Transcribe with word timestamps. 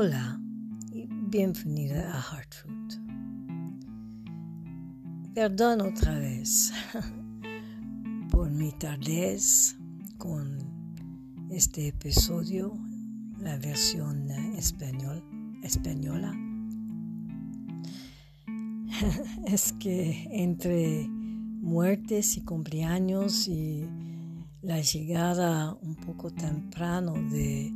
Hola 0.00 0.40
y 0.92 1.08
bienvenida 1.10 2.16
a 2.16 2.22
Heartfruit. 2.22 2.94
Perdón 5.34 5.80
otra 5.80 6.16
vez 6.20 6.72
por 8.30 8.48
mi 8.48 8.70
tardez 8.70 9.76
con 10.16 10.56
este 11.50 11.88
episodio, 11.88 12.78
la 13.40 13.56
versión 13.56 14.30
español, 14.56 15.20
española. 15.64 16.32
es 19.48 19.72
que 19.80 20.28
entre 20.30 21.08
muertes 21.08 22.36
y 22.36 22.42
cumpleaños 22.42 23.48
y 23.48 23.84
la 24.62 24.80
llegada 24.80 25.74
un 25.82 25.96
poco 25.96 26.30
temprano 26.30 27.14
de, 27.32 27.74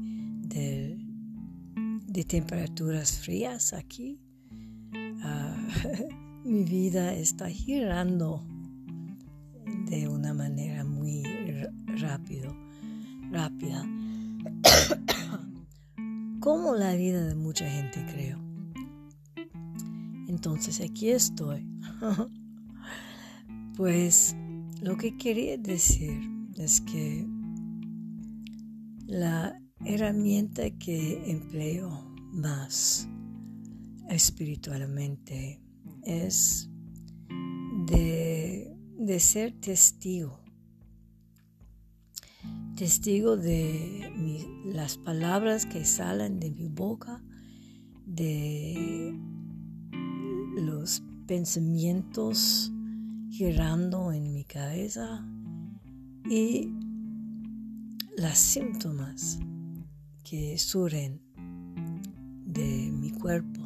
de, 2.13 2.25
temperaturas 2.25 3.19
frías 3.21 3.73
aquí, 3.73 4.21
ah, 5.23 5.57
mi 6.45 6.65
vida 6.65 7.15
está 7.15 7.49
girando 7.49 8.45
de 9.87 10.09
una 10.09 10.35
manera 10.35 10.85
muy 10.85 11.23
rápido, 11.99 12.55
rápida, 13.31 13.87
como 16.41 16.75
la 16.75 16.95
vida 16.95 17.25
de 17.25 17.35
mucha 17.35 17.69
gente 17.69 18.05
creo. 18.13 18.39
Entonces 20.29 20.81
aquí 20.81 21.11
estoy. 21.11 21.67
pues 23.77 24.37
lo 24.81 24.97
que 24.97 25.17
quería 25.17 25.57
decir 25.57 26.21
es 26.57 26.81
que 26.81 27.27
la 29.07 29.62
herramienta 29.85 30.71
que 30.71 31.31
empleo 31.31 31.91
más 32.33 33.09
espiritualmente 34.09 35.61
es 36.05 36.71
de, 37.87 38.75
de 38.99 39.21
ser 39.21 39.53
testigo. 39.61 40.41
Testigo 42.77 43.37
de 43.37 44.11
las 44.67 44.97
palabras 44.99 45.67
que 45.67 45.85
salen 45.85 46.41
de 46.41 46.51
mi 46.51 46.69
boca, 46.69 47.23
de 48.07 49.19
los 50.57 51.03
pensamientos 51.27 52.73
girando 53.31 54.13
en 54.13 54.33
mi 54.33 54.45
cabeza 54.45 55.27
y 56.29 56.75
las 58.17 58.39
síntomas 58.39 59.39
que 60.33 60.57
surgen 60.57 61.21
de 62.47 62.91
mi 62.91 63.11
cuerpo. 63.11 63.61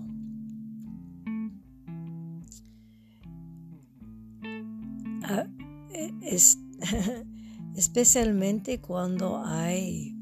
Ah, 5.23 5.47
e, 5.92 6.12
es, 6.23 6.58
especialmente 7.77 8.81
cuando 8.81 9.45
hay 9.47 10.12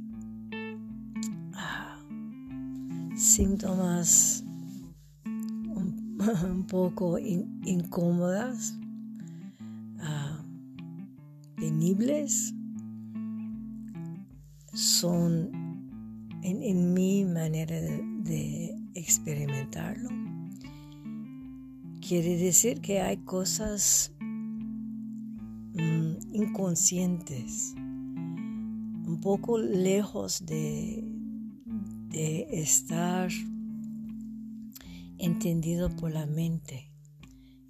ah, 1.54 1.98
síntomas 3.16 4.44
un, 5.24 6.66
poco 6.68 7.18
incómodas, 7.18 8.78
uh, 9.96 10.44
penibles, 11.56 12.52
son 14.74 15.63
en, 16.44 16.92
mi 16.92 17.24
manera 17.24 17.80
de 17.80 18.76
experimentarlo. 18.94 20.10
Quiere 22.06 22.36
decir 22.36 22.80
que 22.80 23.00
hay 23.00 23.16
cosas 23.18 24.12
inconscientes, 26.32 27.74
un 27.76 29.18
poco 29.22 29.58
lejos 29.58 30.44
de, 30.44 31.10
estar 32.12 33.28
entendido 35.18 35.90
por 35.96 36.12
la 36.12 36.26
mente. 36.26 36.92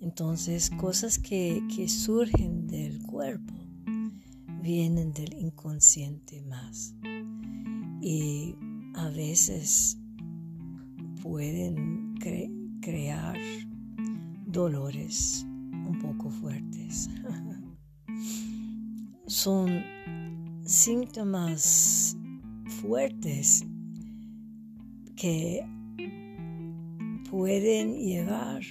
Entonces, 0.00 0.69
cosas 0.69 1.19
que, 1.19 1.62
que, 1.75 1.88
surgen 1.88 2.66
del 2.66 3.03
cuerpo 3.03 3.54
vienen 4.60 5.15
del 5.15 5.32
inconsciente 5.32 6.43
más. 6.43 6.94
Y 8.03 8.54
a 8.94 9.09
veces 9.10 9.99
pueden 11.22 12.15
crear 12.81 13.37
dolores 14.47 15.47
un 15.47 15.99
poco 16.00 16.31
fuertes. 16.31 17.10
son 19.27 19.83
síntomas 20.65 22.16
fuertes 22.81 23.65
que 25.16 25.66
pueden 27.31 27.94
llevar 27.94 28.62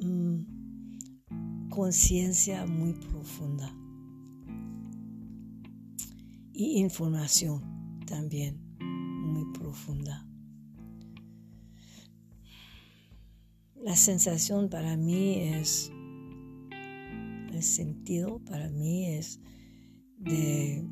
mm, 0.00 1.68
conciencia 1.68 2.66
muy 2.66 2.92
profunda 2.94 3.72
y 6.52 6.80
información 6.80 7.73
también 8.04 8.60
muy 8.80 9.52
profunda. 9.52 10.26
La 13.76 13.96
sensación 13.96 14.70
para 14.70 14.96
mí 14.96 15.40
es 15.40 15.90
el 17.54 17.62
sentido 17.62 18.40
para 18.40 18.68
mí 18.68 19.06
es 19.06 19.40
de 20.18 20.84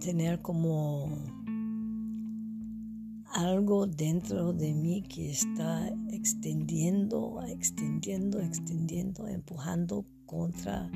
tener 0.00 0.40
como 0.40 1.08
algo 3.26 3.86
dentro 3.86 4.52
de 4.52 4.74
mí 4.74 5.02
que 5.02 5.30
está 5.30 5.88
extendiendo, 6.10 7.42
extendiendo, 7.46 8.40
extendiendo, 8.40 9.26
empujando 9.26 10.06
contra 10.26 10.90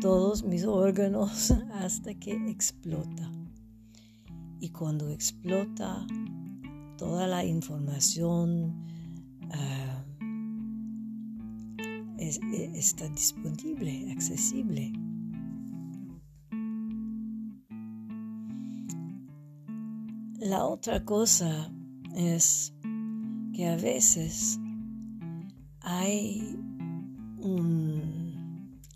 todos 0.00 0.44
mis 0.44 0.64
órganos 0.64 1.50
hasta 1.72 2.14
que 2.14 2.32
explota. 2.50 3.41
Y 4.62 4.70
cuando 4.70 5.10
explota, 5.10 6.06
toda 6.96 7.26
la 7.26 7.44
información, 7.44 8.86
ah, 9.50 10.04
e, 12.16 12.70
está 12.78 13.08
disponible, 13.08 14.12
accesible. 14.12 14.92
La 20.38 20.64
otra 20.64 21.04
cosa 21.04 21.68
es 22.14 22.72
que 23.52 23.66
a 23.66 23.74
veces 23.74 24.60
hay 25.80 26.56
una 27.40 28.00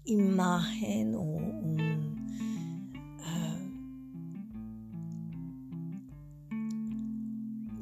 imagen 0.05 1.17
o 1.17 1.46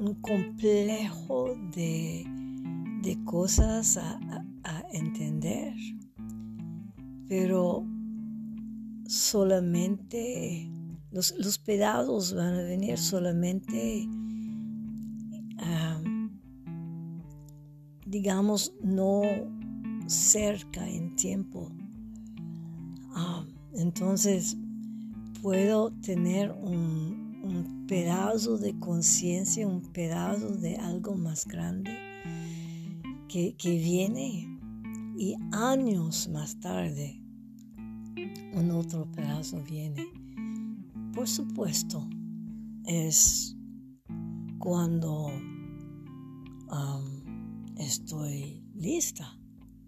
un 0.05 0.15
complejo 0.21 1.57
de, 1.75 2.27
de 3.03 3.25
cosas 3.25 3.97
a, 3.97 4.21
entender, 4.93 5.75
pero 7.27 7.85
solamente 9.09 10.71
los, 11.11 11.35
los 11.37 11.59
pedados 11.59 12.33
van 12.33 12.55
a 12.55 12.63
venir 12.63 12.97
solamente, 12.97 14.09
digamos, 18.07 18.73
no 18.81 19.23
cerca 20.07 20.89
en 20.89 21.17
tiempo. 21.17 21.73
entonces 23.73 24.57
puedo 25.43 25.91
tener 26.01 26.53
un, 26.53 27.24
un 27.45 27.87
pedazo 27.87 28.59
de 28.59 28.79
conciencia, 28.79 29.67
un 29.67 29.93
pedazo 29.93 30.57
de 30.57 30.77
algo 30.77 31.15
más 31.15 31.47
grande 31.47 31.93
que, 33.29 33.55
que 33.57 33.77
viene 33.77 34.59
y 35.17 35.37
años 35.53 36.29
más 36.29 36.59
tarde 36.59 37.21
un 38.55 38.71
otro 38.71 39.11
pedazo 39.13 39.63
viene. 39.63 40.07
Por 41.13 41.29
supuesto, 41.29 42.09
es 42.85 43.57
cuando 44.59 45.31
estoy 47.79 48.65
lista 48.75 49.39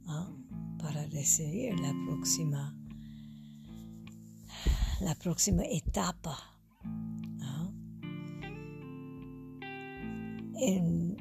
¿ah? 0.07 0.31
para 0.79 1.07
recibir 1.07 1.79
la 1.81 1.93
próxima, 2.07 2.77
la 5.01 5.15
próxima 5.15 5.65
etapa. 5.65 6.56
En 10.59 11.17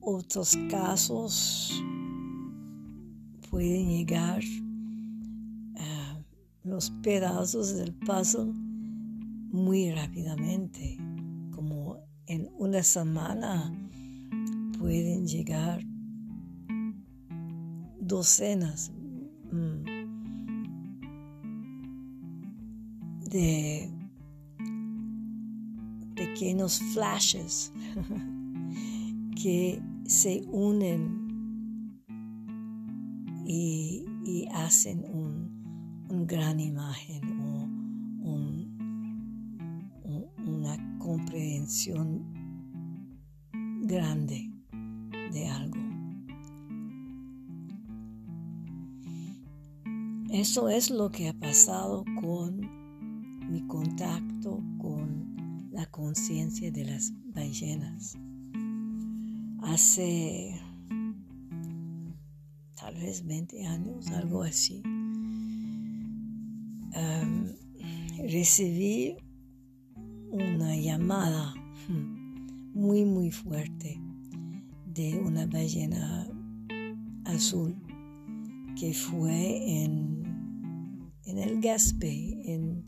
otros 0.00 0.56
casos 0.68 1.72
pueden 3.50 3.88
llegar 3.88 4.42
los 6.64 6.90
pedazos 7.02 7.74
del 7.74 7.92
puzzle 7.92 8.52
muy 9.50 9.92
rápidamente, 9.92 10.96
como 11.50 11.98
en 12.26 12.48
una 12.56 12.82
semana 12.82 13.72
pueden 14.78 15.26
llegar 15.26 15.84
docenas 18.00 18.92
mm, 19.50 19.84
de 23.28 23.90
pequeños 26.14 26.78
flashes 26.94 27.72
que 29.42 29.82
se 30.04 30.42
unen 30.50 31.22
y, 33.46 34.04
hacen 34.54 35.04
una 35.12 36.24
gran 36.26 36.60
imagen 36.60 37.40
o 37.40 38.52
una 40.46 40.98
comprensión 40.98 42.22
grande 43.82 44.50
de 45.32 45.48
algo. 45.48 45.80
Eso 50.30 50.68
es 50.68 50.90
lo 50.90 51.10
que 51.10 51.28
ha 51.28 51.34
pasado 51.34 52.04
con 52.20 52.60
mi 53.50 53.66
contacto 53.66 54.32
con 54.56 54.71
la 55.72 55.86
conciencia 55.86 56.70
de 56.70 56.84
las 56.84 57.12
ballenas. 57.34 58.14
Hace 59.62 60.60
tal 62.76 62.94
vez 62.96 63.24
20 63.24 63.66
años, 63.66 64.06
algo 64.08 64.42
así, 64.42 64.82
recibí 68.18 69.16
una 70.30 70.76
llamada 70.76 71.54
muy 72.74 73.04
muy 73.04 73.30
fuerte 73.30 74.00
de 74.86 75.18
una 75.18 75.46
ballena 75.46 76.28
azul 77.24 77.74
que 78.78 78.92
fue 78.92 79.84
en, 79.84 81.12
en 81.24 81.38
el 81.38 81.60
Gaspé, 81.60 82.52
en, 82.52 82.84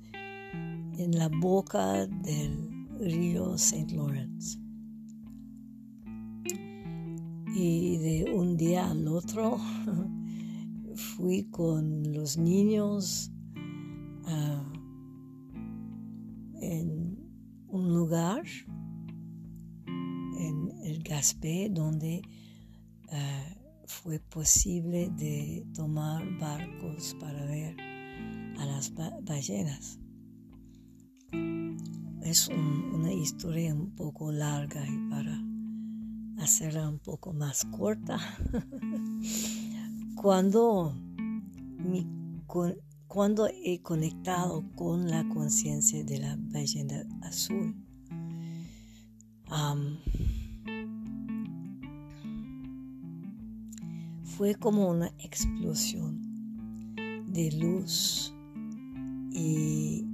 en 0.99 1.19
la 1.19 1.29
boca 1.29 2.07
del 2.07 2.74
río 3.05 3.55
St. 3.55 3.95
Lawrence. 3.95 4.59
Y 7.55 7.99
de 7.99 8.33
un 8.35 8.57
día 8.57 8.91
al 8.91 9.07
otro 9.09 9.59
fui 10.95 11.45
con 11.51 12.13
los 12.13 12.37
niños 12.37 13.31
ah, 14.27 14.73
en 16.61 17.19
un 17.69 17.95
lugar 17.95 18.43
en 19.87 20.73
el 20.83 21.03
Gaspé 21.03 21.69
donde 21.71 22.23
ah, 23.11 23.55
fue 23.87 24.19
posible 24.19 25.11
de 25.11 25.65
tomar 25.75 26.25
barcos 26.39 27.15
para 27.21 27.45
ver 27.47 27.77
a 28.59 28.67
las 28.67 28.93
ballenas. 29.23 29.99
Es 32.25 32.49
una 32.49 33.13
historia 33.13 33.75
un 33.75 33.91
poco 33.91 34.33
larga 34.33 34.83
y 34.89 35.11
para 35.11 35.45
hacerla 36.39 36.89
un 36.89 36.99
poco 36.99 37.35
más 37.35 37.67
corta, 37.67 38.19
cuando, 40.17 40.97
cuando 43.07 43.47
he 43.49 43.83
conectado 43.83 44.65
con 44.75 45.11
la 45.11 45.29
conciencia 45.29 46.03
de 46.03 46.19
la 46.19 46.37
ballena 46.39 47.05
azul, 47.21 47.77
fue 54.25 54.55
como 54.55 54.89
una 54.89 55.09
explosión 55.19 56.23
de 57.29 57.53
luz 57.53 58.35
y 59.31 60.14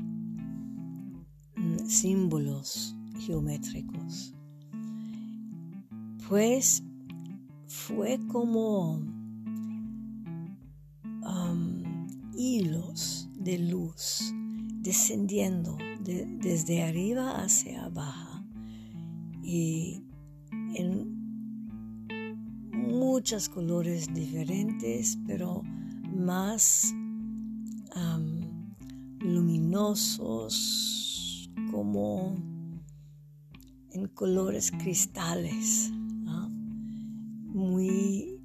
símbolos 1.90 2.94
geométricos. 3.18 4.34
Pues 6.28 6.82
fue 7.66 8.18
como 8.28 9.02
um, 11.22 12.06
hilos 12.36 13.28
de 13.38 13.58
luz 13.58 14.32
descendiendo 14.82 15.76
desde 16.00 16.82
arriba 16.82 17.42
hacia 17.42 17.84
abajo 17.84 18.44
y 19.42 20.02
en 20.74 21.20
muchos 22.72 23.48
colores 23.48 24.12
diferentes, 24.14 25.18
pero 25.26 25.62
más 26.16 26.94
luminosos, 29.20 31.09
como 31.70 32.34
en 33.92 34.08
colores 34.14 34.70
cristales, 34.70 35.90
muy 37.52 38.40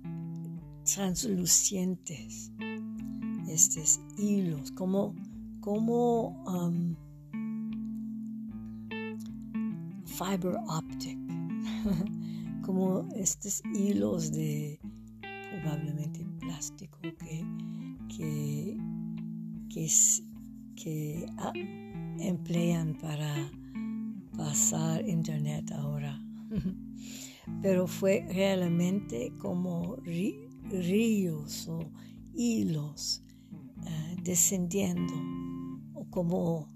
translucientes, 0.83 2.51
estos 3.48 4.00
hilos, 4.18 4.72
como, 4.72 5.16
como 5.62 6.45
fiber 10.06 10.56
optic. 10.68 11.18
como 12.66 13.07
estos 13.16 13.62
hilos 13.75 14.31
de 14.31 14.80
probablemente 15.51 16.25
plástico 16.39 16.98
que, 17.01 17.45
que, 18.10 18.78
que, 20.75 21.25
ah, 21.38 21.54
emplean 22.19 22.98
para 22.98 23.52
pasar 24.38 25.07
internet 25.07 25.72
ahora. 25.72 26.19
Pero 27.62 27.88
fue 27.88 28.26
realmente 28.30 29.31
como 29.38 29.98
ríos 29.98 31.68
o 31.68 31.80
hilos 32.34 33.24
eh, 33.86 34.16
descendiendo 34.24 35.14
o 35.94 36.06
como 36.10 36.76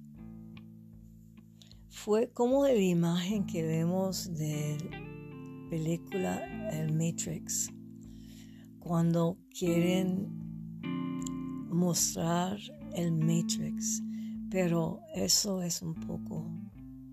fue 1.90 2.32
como 2.32 2.64
la 2.64 2.76
imagen 2.76 3.46
que 3.46 3.62
vemos 3.62 4.34
del 4.36 4.78
película 5.70 6.44
El 6.72 6.94
Matrix, 6.94 7.72
cuando 8.80 9.38
quieren 9.58 10.28
mostrar 11.70 12.58
el 12.96 13.12
Matrix, 13.12 14.02
pero 14.50 15.02
eso 15.14 15.62
es 15.62 15.82
un 15.82 15.94
poco, 15.96 16.46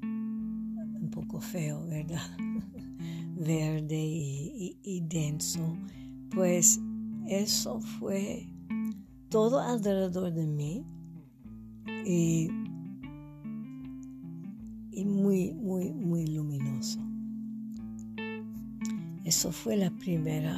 un 0.02 1.09
poco 1.11 1.40
feo, 1.40 1.85
¿verdad? 1.87 2.23
Verde 3.37 4.02
y, 4.02 5.00
denso. 5.09 5.76
Pues 6.31 6.81
eso 7.28 7.81
fue 7.81 8.49
todo 9.28 9.61
alrededor 9.61 10.33
de 10.33 10.47
mí 10.47 10.85
y, 12.05 12.49
y 14.90 15.05
muy, 15.05 15.52
muy, 15.52 15.93
muy 15.93 16.26
luminoso. 16.26 17.00
Eso 19.26 19.50
fue 19.50 19.76
la 19.76 19.90
primera, 19.90 20.57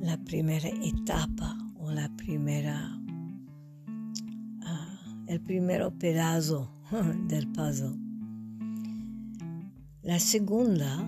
la 0.00 0.18
primera 0.24 0.68
etapa 0.68 1.56
o 1.78 1.92
la 1.92 2.08
primera, 2.16 3.00
el 5.26 5.40
primer 5.40 5.90
pedazo 5.98 6.70
del 7.28 7.48
puzzle. 7.48 7.98
La 10.02 10.18
segunda 10.18 11.06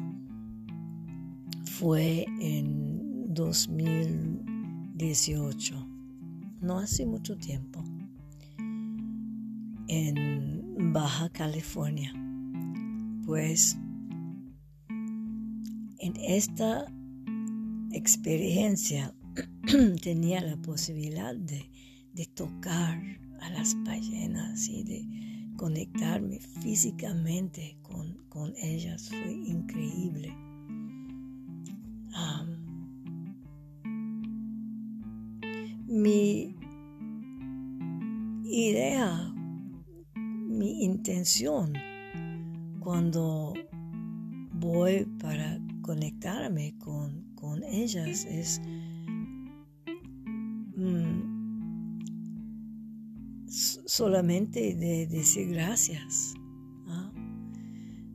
fue 1.64 2.26
en 2.40 3.32
2018, 3.32 5.88
no 6.60 6.80
hace 6.80 7.06
mucho 7.06 7.37
tiempo, 7.37 7.82
en 9.87 10.92
Baja 10.92 11.30
California. 11.30 12.12
Pues 13.25 13.78
en 15.98 16.16
esta 16.16 16.87
experiencia 17.92 19.14
tenía 20.02 20.40
la 20.40 20.56
posibilidad 20.56 21.34
de, 21.34 21.70
tocar 22.34 23.00
a 23.40 23.50
las 23.50 23.76
ballenas 23.85 24.68
y 24.68 24.85
de 24.85 25.07
conectarme 25.57 26.40
físicamente 26.40 27.78
con, 27.83 28.16
con 28.28 28.54
ellas 28.57 29.09
fue 29.09 29.33
increíble. 29.33 30.35
mi 35.88 36.54
idea, 38.45 39.33
mi 40.14 40.85
intención 40.85 41.73
cuando 42.80 43.54
voy 44.52 45.07
para 45.21 45.59
conectarme 45.83 46.76
con, 46.78 47.26
ellas 47.71 48.25
es 48.25 48.61
solamente 53.99 54.76
de 54.76 55.09
decir 55.09 55.49
gracias. 55.49 56.35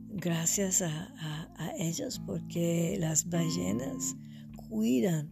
Gracias 0.08 0.80
a, 0.80 1.12
a 1.58 1.72
ellas 1.76 2.18
porque 2.24 2.96
las 2.98 3.28
ballenas 3.28 4.16
cuidan 4.70 5.28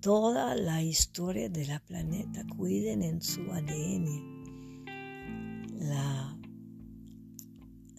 toda 0.00 0.56
la 0.56 0.82
historia 0.82 1.48
de 1.48 1.64
la 1.64 1.78
planeta, 1.78 2.44
cuiden 2.56 3.02
en 3.02 3.22
su 3.22 3.40
ADN 3.52 4.84
la, 5.78 6.36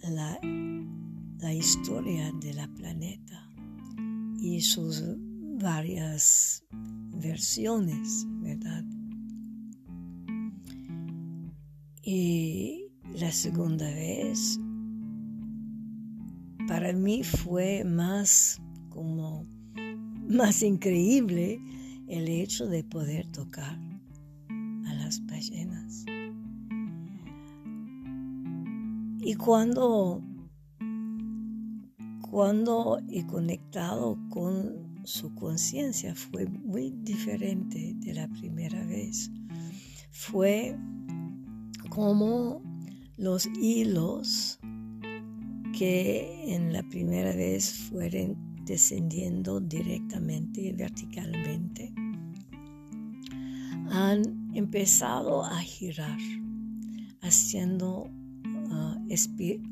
la, 0.04 0.40
la 1.40 1.54
historia 1.54 2.30
de 2.42 2.54
la 2.56 2.68
planeta 2.68 3.50
y 4.38 4.60
sus 4.60 5.02
varias 5.62 6.66
versiones, 6.72 8.26
¿verdad? 8.42 8.84
Y 12.10 12.90
la 13.20 13.34
segunda 13.34 13.86
vez 13.86 14.58
para 16.66 16.94
mí 16.94 17.22
fue 17.22 17.84
más 17.84 18.62
como 18.88 19.46
más 20.30 20.64
increíble 20.64 21.60
el 22.08 22.30
hecho 22.30 22.66
de 22.68 22.86
poder 22.86 23.28
tocar 23.34 23.78
a 24.86 24.94
las 24.94 25.26
ballenas. 25.26 26.06
Y 29.20 29.36
cuando, 29.36 30.24
cuando 32.22 33.02
he 33.10 33.26
conectado 33.26 34.18
con 34.30 35.04
su 35.04 35.36
conciencia 35.36 36.16
fue 36.16 36.46
muy 36.46 36.90
diferente 37.02 37.96
de 37.98 38.14
la 38.14 38.30
primera 38.30 38.86
vez. 38.86 39.30
Fue 40.10 40.74
como 41.98 42.62
los 43.18 43.48
hilos 43.60 44.60
que 45.76 46.54
en 46.54 46.72
la 46.72 46.84
primera 46.84 47.36
vez 47.36 47.74
fueron 47.90 48.38
descendiendo 48.66 49.60
directamente 49.60 50.74
verticalmente, 50.74 51.92
han 53.90 54.52
empezado 54.54 55.44
a 55.44 55.58
girar, 55.62 56.20
haciendo 57.22 58.04
uh, 58.04 59.16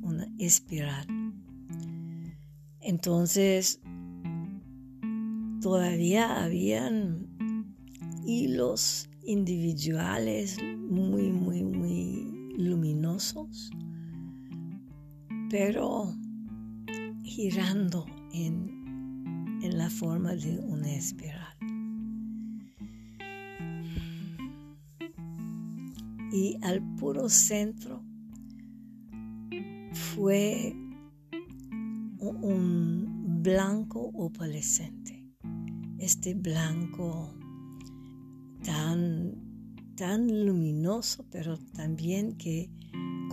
una 0.02 0.28
espiral. 0.40 1.06
Entonces, 2.82 3.80
todavía 5.62 6.44
habían 6.44 7.28
hilos 8.26 9.10
individuales 9.26 10.58
muy, 10.90 11.32
muy 11.32 11.64
pero 15.50 16.14
girando 17.24 18.06
en 18.34 18.76
en 19.66 19.78
la 19.78 19.90
forma 19.90 20.36
de 20.36 20.60
una 20.60 20.94
espiral. 20.94 21.58
Y 26.32 26.58
al 26.62 26.82
puro 26.98 27.30
centro 27.30 28.04
fue 29.94 30.76
un 32.20 33.42
blanco 33.42 34.12
opalescente. 34.14 35.24
Este 35.98 36.34
blanco 36.34 37.34
tan, 38.64 39.45
tan 39.96 40.46
luminoso, 40.46 41.26
pero 41.32 41.58
también 41.74 42.38
que 42.38 42.70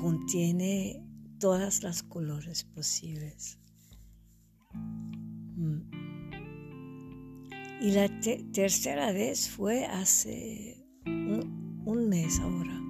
contiene 0.00 1.04
todas 1.38 1.82
las 1.82 2.02
colores 2.02 2.64
posibles. 2.64 3.58
Y 7.82 7.90
la 7.90 8.08
tercera 8.52 9.10
vez 9.10 9.48
fue 9.48 9.84
hace 9.86 10.86
un, 11.04 12.08
mes 12.08 12.38
ahora. 12.38 12.80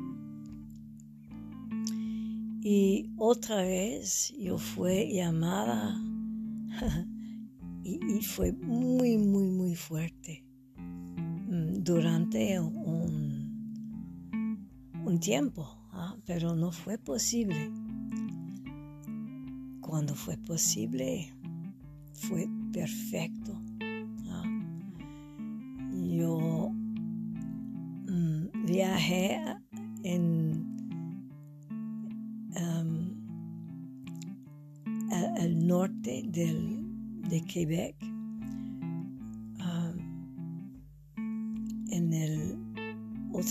Y 2.63 3.11
otra 3.17 3.63
vez 3.63 4.35
yo 4.39 4.59
fue 4.59 5.11
llamada 5.11 5.99
y, 7.83 8.21
fue 8.21 8.53
muy, 8.53 9.17
muy, 9.17 9.45
muy 9.45 9.75
fuerte 9.75 10.45
mm, 10.77 11.83
durante 11.83 12.61
un, 12.61 13.32
un 15.13 15.21
tiempo, 15.21 15.79
¿ah? 15.93 16.17
pero 16.27 16.55
no 16.55 16.73
fue 16.73 16.99
posible. 16.99 17.71
Cuando 19.81 20.15
fue 20.15 20.37
posible, 20.39 21.35
fue 22.15 22.49
perfecto 22.73 23.63
yo 26.13 26.71
mm, 28.07 28.67
viajé 28.67 29.41
en 30.03 30.67
um, 32.57 33.15
al 35.11 35.67
norte 35.67 36.23
del, 36.27 36.85
de 37.29 37.41
Quebec, 37.43 37.97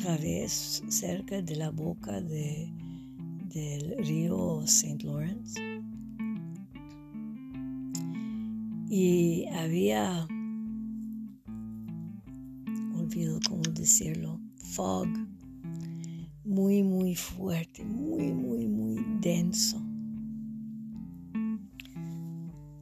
otra 0.01 0.17
vez 0.17 0.81
cerca 0.89 1.43
de 1.43 1.55
la 1.55 1.69
boca 1.69 2.19
de, 2.21 2.73
del 3.53 3.95
río 3.99 4.63
St. 4.63 5.05
Lawrence. 5.05 5.61
Y 8.89 9.45
había 9.53 10.27
cómo 13.47 13.61
decirlo, 13.73 14.39
fog, 14.55 15.07
muy, 16.43 16.81
muy 16.81 17.13
fuerte, 17.13 17.83
muy, 17.83 18.33
muy, 18.33 18.67
muy 18.67 19.05
denso, 19.19 19.79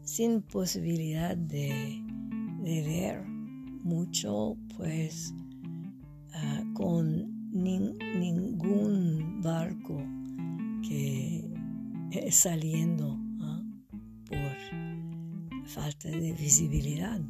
sin 0.03 0.41
posibilidad 0.41 1.35
de, 1.35 2.01
ver 2.63 3.25
mucho, 3.83 4.55
pues 4.77 5.33
ah, 6.41 6.63
con 6.73 7.51
ningún 7.51 9.41
barco 9.41 9.97
que 10.87 11.49
es 12.11 12.35
saliendo 12.35 13.19
¿ah? 13.41 13.63
por 14.25 15.67
falta 15.67 16.09
de 16.09 16.33
visibilidad. 16.33 17.21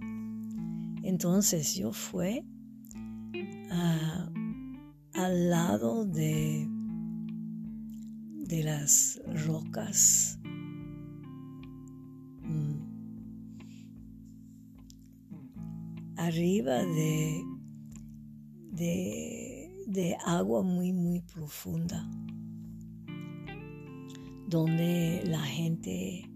Entonces 1.03 1.75
yo 1.75 1.91
fui 1.91 2.43
al 5.13 5.49
lado 5.49 6.05
de, 6.05 6.67
de 8.47 8.63
las 8.63 9.21
rocas. 9.45 10.39
Mm, 12.43 12.79
arriba 16.17 16.83
de, 16.85 17.43
de, 18.79 20.17
agua 20.25 20.63
muy, 20.63 20.93
muy 20.93 21.21
profunda, 21.21 22.09
donde 24.47 25.21
la 25.25 25.41
gente 25.41 26.29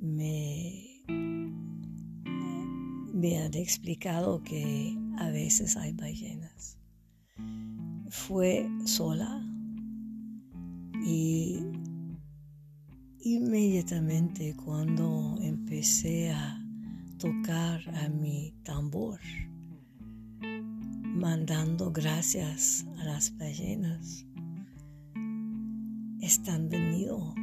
me, 0.00 1.02
me 3.12 3.38
ha 3.38 3.46
explicado 3.46 4.42
que 4.42 4.96
a 5.18 5.30
veces 5.30 5.76
hay 5.76 5.92
ballenas. 5.92 6.78
Fue 8.08 8.68
sola 8.84 9.42
y 11.04 11.58
inmediatamente 13.20 14.54
cuando 14.54 15.36
empecé 15.40 16.30
a 16.30 16.62
tocar 17.18 17.80
a 17.96 18.08
mi 18.08 18.54
tambor, 18.62 19.20
mandando 21.16 21.90
gracias 21.90 22.84
a 22.98 23.04
las 23.04 23.36
ballenas, 23.38 24.26
están 26.20 26.68
venido, 26.68 27.34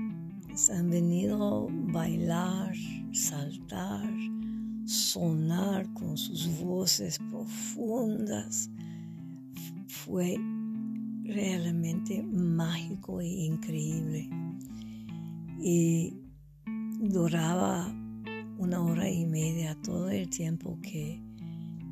están 0.53 0.91
venido 0.91 1.67
bailar, 1.91 2.75
saltar, 3.11 4.13
sonar 4.85 5.91
con 5.93 6.15
sus 6.17 6.59
voces 6.61 7.17
profundas. 7.31 8.69
Fue 9.87 10.37
realmente 11.23 12.21
mágico 12.21 13.21
e 13.21 13.27
increíble. 13.27 14.29
Y 15.59 16.13
duraba 16.99 17.87
una 18.59 18.83
hora 18.83 19.09
y 19.09 19.25
media 19.25 19.75
todo 19.81 20.09
el 20.09 20.29
tiempo 20.29 20.77
que, 20.81 21.21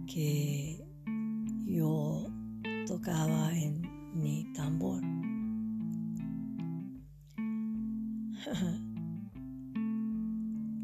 que 0.06 0.91
yo 1.72 2.28
tocaba 2.86 3.58
en 3.58 3.82
mi 4.14 4.46
tambor. 4.54 5.02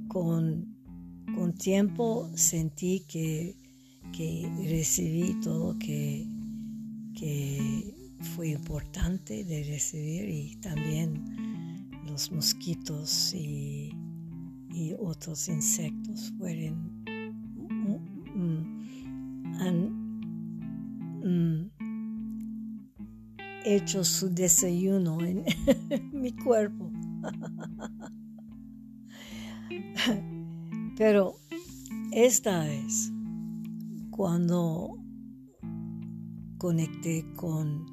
con, 0.07 0.65
con 1.35 1.53
tiempo 1.53 2.29
sentí 2.35 3.01
que, 3.07 3.55
que 4.13 4.49
recibí 4.69 5.39
todo 5.41 5.77
que, 5.77 6.25
que 7.15 7.93
fue 8.35 8.49
importante 8.49 9.43
de 9.43 9.63
recibir 9.63 10.29
y 10.29 10.55
también 10.55 11.91
los 12.07 12.31
mosquitos 12.31 13.33
y, 13.33 13.91
y 14.71 14.93
otros 14.99 15.47
insectos 15.49 16.33
fueron 16.37 17.03
mm, 18.35 19.57
hecho 23.77 24.03
su 24.03 24.33
desayuno 24.33 25.23
en 25.23 25.45
mi 26.11 26.35
cuerpo. 26.35 26.91
Pero 30.97 31.35
esta 32.11 32.63
vez, 32.63 33.11
cuando 34.09 34.97
conecté 36.57 37.23
con 37.35 37.85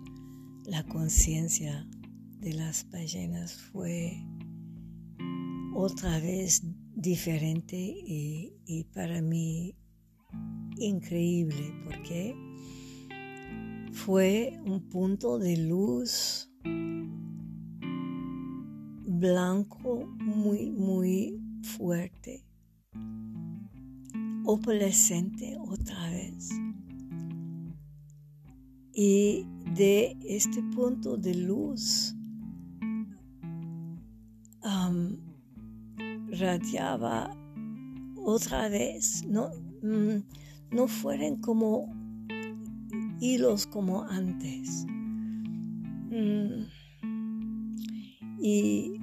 la 0.65 0.83
conciencia 0.85 1.87
de 2.41 2.55
las 2.55 2.89
ballenas, 2.91 3.55
fue 3.55 4.27
otra 5.75 6.19
vez 6.21 6.63
diferente 6.95 7.77
y, 7.77 8.55
y 8.65 8.85
para 8.85 9.21
mí 9.21 9.77
increíble 10.79 11.75
porque 11.85 12.35
fue 13.95 14.61
un 14.67 14.89
punto 14.89 15.39
de 15.39 15.57
luz 15.57 16.51
blanco 19.07 20.05
muy, 20.19 20.73
muy 20.73 21.41
fuerte, 21.63 22.45
opalescente 24.45 25.57
otra 25.59 26.11
vez. 26.11 26.51
Y 28.93 29.47
de 29.75 30.17
este 30.25 30.61
punto 30.75 31.17
de 31.17 31.35
luz 31.37 32.15
radiaba 36.39 37.31
otra 38.17 38.69
vez, 38.69 39.25
no, 39.27 39.51
mm, 39.83 40.23
no 40.75 40.89
fueron 40.89 41.37
como 41.41 42.04
hilos 43.21 43.67
como 43.67 44.05
antes. 44.05 44.87
Mm, 46.11 46.65
y 48.41 49.01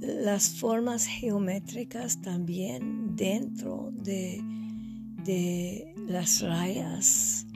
las 0.00 0.50
formas 0.50 1.06
geométricas 1.06 2.20
también 2.22 3.16
dentro 3.16 3.90
de, 3.92 4.44
las 6.08 6.40
rayas 6.40 7.46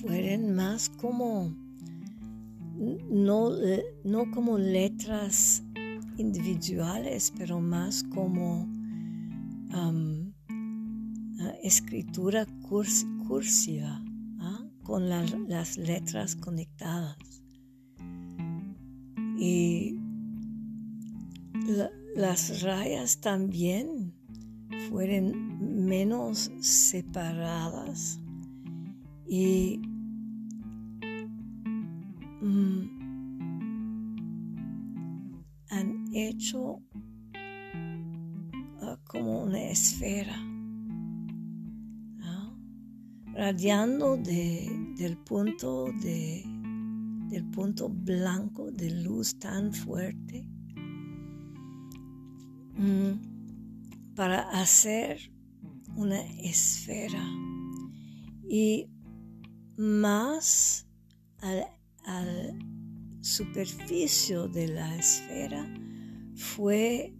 fueron 0.00 0.54
más 0.54 0.90
como 0.90 1.54
no, 3.08 3.50
no 4.04 4.30
como 4.32 4.58
letras 4.58 5.62
individuales 6.18 7.32
pero 7.38 7.60
más 7.60 8.02
como 8.04 8.68
escritura 11.64 12.46
cursiva 13.26 14.04
¿ah? 14.38 14.66
con 14.82 15.08
las 15.08 15.78
letras 15.78 16.36
conectadas 16.36 17.16
y 19.38 19.98
las 22.14 22.60
rayas 22.60 23.18
también 23.22 24.12
fueron 24.90 25.86
menos 25.86 26.50
separadas 26.60 28.20
y 29.26 29.80
mm, 32.42 32.82
han 35.70 36.04
hecho 36.12 36.82
ah, 38.82 38.98
como 39.06 39.44
una 39.44 39.62
esfera 39.70 40.53
radiando 43.44 44.16
del 44.16 45.18
punto 45.18 45.92
de 46.00 46.42
el 47.30 47.44
punto 47.50 47.90
blanco 47.90 48.70
de 48.72 48.90
luz 49.02 49.38
tan 49.38 49.70
fuerte 49.74 50.48
mm, 52.74 54.14
para 54.14 54.48
hacer 54.48 55.30
una 55.94 56.22
esfera. 56.40 57.22
Y 58.48 58.88
más 59.76 60.86
al, 61.42 61.66
al 62.06 62.58
superficie 63.20 64.48
de 64.48 64.68
la 64.68 64.96
esfera 64.96 65.68
fue 66.34 67.14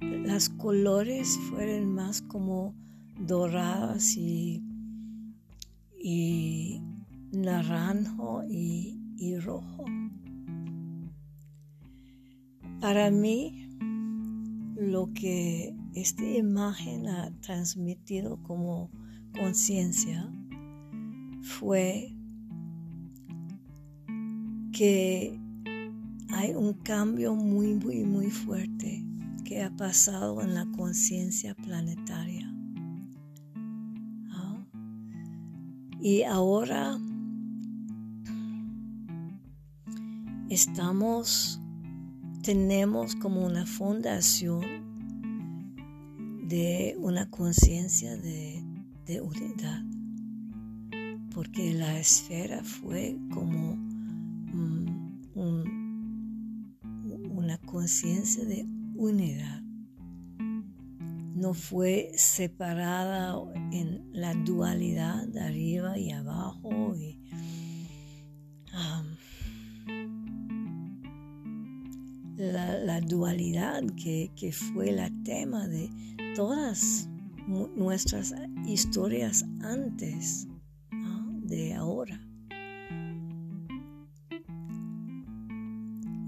las 0.00 0.50
colores 0.50 1.38
fueron 1.48 1.94
más 1.94 2.20
como 2.20 2.74
doradas 3.18 4.16
y, 4.18 4.62
y 6.02 6.82
naranjo 7.32 8.42
y, 8.48 8.98
rojo. 9.38 9.84
Para 12.80 13.10
mí, 13.10 13.68
lo 14.76 15.12
que 15.12 15.74
esta 15.94 16.24
imagen 16.24 17.06
ha 17.06 17.30
transmitido 17.40 18.42
como 18.42 18.90
conciencia 19.32 20.28
fue 21.42 22.12
que 24.72 25.38
hay 26.30 26.54
un 26.54 26.72
cambio 26.72 27.36
muy, 27.36 27.74
muy, 27.74 28.04
muy 28.04 28.30
fuerte 28.30 29.04
que 29.44 29.62
ha 29.62 29.70
pasado 29.70 30.42
en 30.42 30.54
la 30.54 30.66
conciencia 30.76 31.54
planetaria. 31.54 32.51
Y 36.04 36.24
ahora 36.24 36.98
estamos, 40.50 41.60
tenemos 42.42 43.14
como 43.14 43.46
una 43.46 43.64
fundación 43.66 44.64
de 46.48 46.96
una 46.98 47.30
conciencia 47.30 48.16
de, 48.16 48.64
unidad, 49.20 49.84
porque 51.32 51.72
la 51.72 51.96
esfera 52.00 52.64
fue 52.64 53.16
como 53.32 53.74
una 57.30 57.58
conciencia 57.58 58.44
de 58.44 58.66
unidad. 58.96 59.62
No 61.42 61.54
fue 61.54 62.12
separada 62.14 63.34
en 63.72 64.08
la 64.12 64.32
dualidad 64.32 65.26
de 65.26 65.40
arriba 65.40 65.98
y 65.98 66.12
abajo 66.12 66.94
y 66.94 67.20
la, 72.36 73.00
dualidad 73.00 73.82
que, 73.96 74.52
fue 74.52 74.90
el 74.90 75.22
tema 75.24 75.66
de 75.66 75.90
todas 76.36 77.10
nuestras 77.74 78.32
historias 78.64 79.44
antes 79.62 80.46
de 81.42 81.74
ahora. 81.74 82.24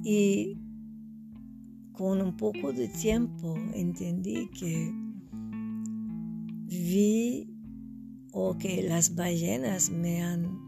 Y 0.02 0.58
con 1.92 2.20
un 2.20 2.36
poco 2.36 2.72
de 2.72 2.88
tiempo 2.88 3.56
entendí 3.74 4.50
que 4.50 5.03
vi 6.84 7.48
o 8.32 8.58
que 8.58 8.82
las 8.82 9.14
ballenas 9.14 9.90
me 9.90 10.22
han 10.22 10.58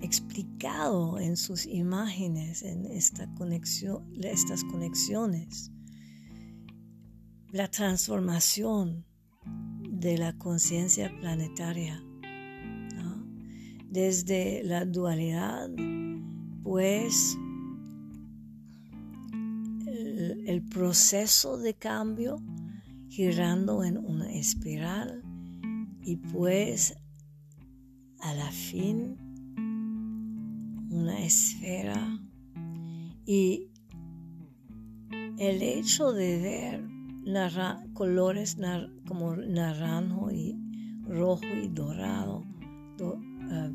explicado 0.00 1.18
en 1.18 1.36
sus 1.36 1.66
imágenes, 1.66 2.62
en 2.62 2.86
estas 2.86 3.28
conexiones, 3.36 5.72
la 7.52 7.68
transformación 7.68 9.04
de 9.90 10.16
la 10.16 10.38
conciencia 10.38 11.12
planetaria, 11.20 12.02
desde 13.90 14.62
la 14.62 14.84
dualidad, 14.84 15.68
pues 16.62 17.36
el 20.46 20.62
proceso 20.70 21.58
de 21.58 21.74
cambio 21.74 22.40
girando 23.10 23.82
en 23.82 23.98
una 23.98 24.29
espiral 24.40 25.22
y 26.02 26.16
pues 26.16 26.96
a 28.20 28.34
la 28.34 28.50
fin 28.50 29.16
una 30.90 31.24
esfera. 31.24 32.18
Y 33.26 33.68
el 35.38 35.62
hecho 35.62 36.12
de 36.12 36.40
ver 36.40 36.90
colores 37.94 38.58
como 39.06 39.36
naranjo 39.36 40.30
y 40.30 40.58
rojo 41.06 41.46
y 41.62 41.68
dorado 41.68 42.44
ah, 43.50 43.70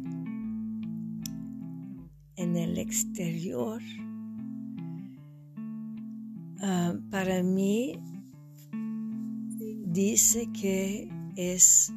en 2.36 2.56
el 2.56 2.78
exterior 2.78 3.82
ah, 6.62 6.95
para 7.10 7.43
mí 7.43 7.99
dice 9.96 10.52
que 10.52 11.10
es 11.38 11.90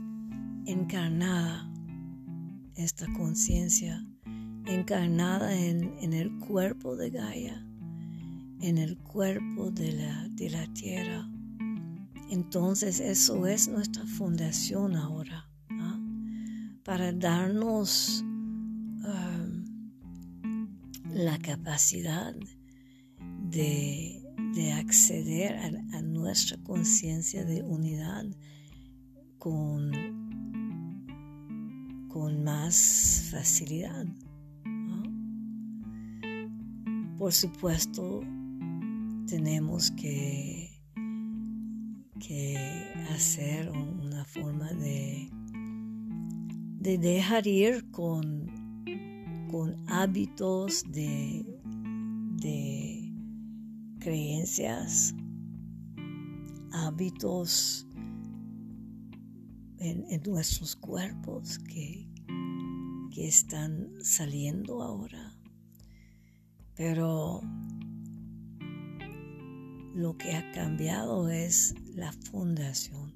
encarnada 0.66 1.68
esta 2.76 3.12
conciencia, 3.12 4.06
encarnada 4.66 5.52
en, 5.52 6.12
el 6.12 6.38
cuerpo 6.38 6.94
de 6.94 7.10
Gaia, 7.10 7.66
en 8.60 8.78
el 8.78 8.96
cuerpo 8.98 9.72
de 9.72 9.92
la, 9.94 10.28
de 10.28 10.48
la 10.48 10.72
tierra. 10.74 11.28
Entonces 12.30 13.00
eso 13.00 13.48
es 13.48 13.66
nuestra 13.66 14.06
fundación 14.06 14.94
ahora, 14.94 15.50
¿ah? 15.70 16.00
para 16.84 17.12
darnos 17.12 18.22
um, 18.22 19.64
la 21.10 21.36
capacidad 21.38 22.32
de 23.50 24.17
de 24.58 24.72
acceder 24.72 25.56
a, 25.92 26.02
nuestra 26.02 26.56
conciencia 26.64 27.44
de 27.44 27.62
unidad 27.62 28.24
con, 29.38 29.92
con 32.08 32.42
más 32.42 33.28
facilidad. 33.30 34.04
Por 37.16 37.32
supuesto, 37.32 38.20
tenemos 39.28 39.92
que, 39.92 40.70
que 42.18 42.56
hacer 43.14 43.70
una 43.70 44.24
forma 44.24 44.72
de, 44.72 45.30
de 46.80 46.98
dejar 46.98 47.46
ir 47.46 47.88
con, 47.92 48.44
con 49.52 49.76
hábitos 49.88 50.82
de, 50.90 51.46
de 52.40 52.87
creencias, 54.08 55.14
hábitos 56.72 57.86
en, 59.80 60.22
nuestros 60.22 60.76
cuerpos 60.76 61.58
que, 61.58 62.08
que 63.14 63.28
están 63.28 63.92
saliendo 64.00 64.82
ahora. 64.82 65.36
Pero 66.74 67.42
lo 69.94 70.16
que 70.16 70.32
ha 70.32 70.52
cambiado 70.52 71.28
es 71.28 71.74
la 71.94 72.10
fundación, 72.12 73.12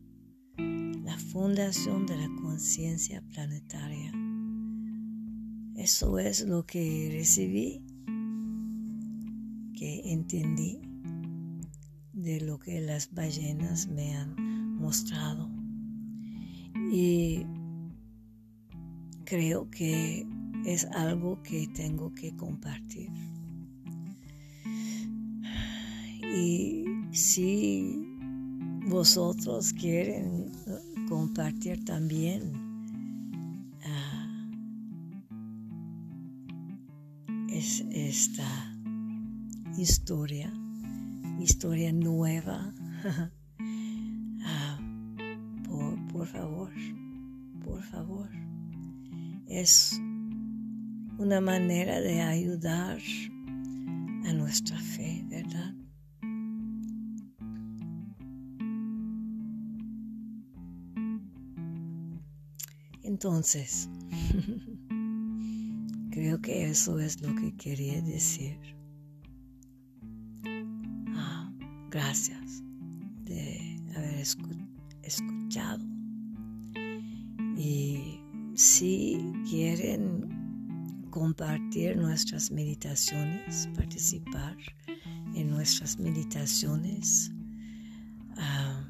la 1.05 1.17
fundación 1.17 2.05
de 2.05 2.19
la 2.19 2.29
conciencia 2.43 3.23
planetaria. 3.33 4.13
Eso 5.75 6.19
es 6.19 6.47
lo 6.47 6.67
que 6.67 7.09
recibí 7.11 7.83
entendí 10.13 10.81
de 12.13 12.41
lo 12.41 12.59
que 12.59 12.81
las 12.81 13.13
ballenas 13.13 13.89
me 13.89 14.15
han 14.15 14.77
mostrado. 14.77 15.51
Y 16.93 17.47
creo 19.25 19.71
que 19.71 20.27
es 20.67 20.85
algo 20.87 21.43
que 21.43 21.67
tengo 21.69 22.13
que 22.15 22.37
compartir. 22.37 23.11
Y 26.35 26.85
si 27.11 28.07
vosotros 28.89 29.73
quieren 29.73 30.53
compartir 31.09 31.85
también 31.85 32.53
ah, 33.85 34.51
es 37.51 37.85
esta 37.91 38.47
historia, 39.83 40.53
historia 41.41 41.93
nueva. 41.93 42.73
Ah, 44.45 44.77
por, 46.13 46.27
favor, 46.27 46.73
por 47.65 47.81
favor. 47.81 48.29
Es 49.47 49.97
una 51.17 51.41
manera 51.41 52.01
de 52.01 52.21
ayudar 52.21 52.99
a 54.25 54.33
nuestra 54.33 54.77
fe, 54.81 55.25
¿verdad? 55.29 55.73
Entonces, 63.05 63.89
creo 66.11 66.41
que 66.41 66.69
eso 66.69 66.99
es 66.99 67.23
lo 67.23 67.33
que 67.37 67.55
quería 67.57 68.03
decir. 68.03 68.82
Gracias 71.93 72.63
de 73.27 73.79
haber 73.95 74.25
escuchado. 75.03 75.85
Y 77.55 78.19
si 78.55 79.21
quieren 79.47 81.07
compartir 81.11 81.99
nuestras 81.99 82.51
meditaciones, 82.51 83.69
participar 83.77 84.57
en 85.35 85.51
nuestras 85.51 85.99
meditaciones 85.99 87.31
ah, 88.39 88.89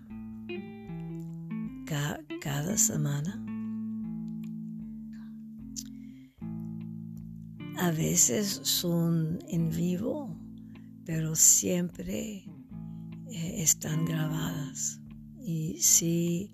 cada 2.41 2.79
semana, 2.79 3.45
a 7.79 7.91
veces 7.91 8.61
son 8.62 9.41
en 9.49 9.71
vivo, 9.71 10.38
pero 11.05 11.35
siempre 11.35 12.45
están 13.62 14.05
grabadas. 14.05 15.01
Y 15.40 15.79
si 15.81 16.53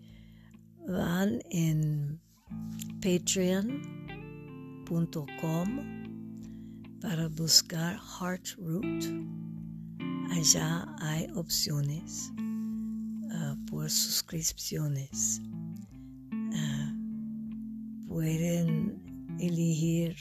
van 0.87 1.41
en 1.51 2.21
patreon.com 3.01 3.79
para 7.01 7.29
buscar 7.29 7.99
Heart 7.99 8.47
Root, 8.59 9.05
allá 10.31 10.87
hay 11.01 11.27
opciones 11.35 12.31
ah, 13.33 13.57
por 13.71 13.89
suscripciones. 13.91 15.41
Ah, 16.55 16.95
pueden 18.07 19.03
elegir 19.39 20.17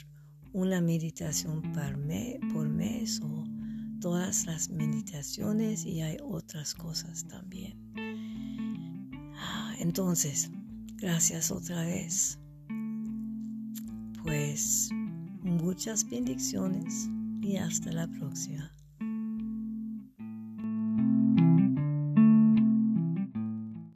una 0.52 0.80
meditación 0.80 1.60
por, 1.72 1.98
por 2.52 2.68
mes 2.68 3.20
o 3.22 3.47
todas 4.00 4.46
las 4.46 4.68
meditaciones 4.70 5.84
y 5.84 6.02
hay 6.02 6.16
otras 6.22 6.74
cosas 6.74 7.26
también. 7.26 7.76
Ah, 9.36 9.74
entonces, 9.78 10.50
gracias 10.96 11.50
otra 11.50 11.82
vez. 11.84 12.38
Pues 14.22 14.90
muchas 15.42 16.08
bendiciones 16.08 17.08
y 17.40 17.56
hasta 17.56 17.92
la 17.92 18.06
próxima. 18.08 18.72